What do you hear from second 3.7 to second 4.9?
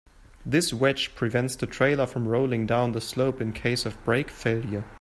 of brake failure.